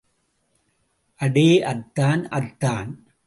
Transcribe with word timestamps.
அடே 1.15 1.63
அத்தான் 1.63 2.27
அத்தான். 2.27 3.13